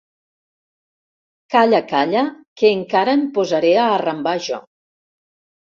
[1.57, 2.25] Calla, calla,
[2.63, 4.63] que encara em posaré a arrambar jo.